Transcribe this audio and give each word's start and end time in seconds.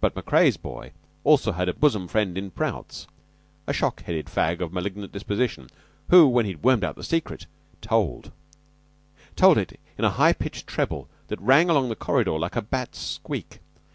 But 0.00 0.14
Macrea's 0.16 0.56
boy 0.56 0.84
had 0.84 0.92
also 1.22 1.52
a 1.52 1.72
bosom 1.74 2.08
friend 2.08 2.38
in 2.38 2.50
Prout's, 2.50 3.06
a 3.66 3.74
shock 3.74 4.00
headed 4.04 4.24
fag 4.24 4.62
of 4.62 4.72
malignant 4.72 5.12
disposition, 5.12 5.68
who, 6.08 6.26
when 6.28 6.46
he 6.46 6.52
had 6.52 6.62
wormed 6.64 6.82
out 6.82 6.96
the 6.96 7.04
secret, 7.04 7.44
told 7.82 8.32
told 9.36 9.58
it 9.58 9.78
in 9.98 10.06
a 10.06 10.10
high 10.12 10.32
pitched 10.32 10.66
treble 10.66 11.10
that 11.28 11.42
rang 11.42 11.68
along 11.68 11.90
the 11.90 11.94
corridor 11.94 12.38
like 12.38 12.56
a 12.56 12.62
bat's 12.62 12.98
squeak. 13.00 13.58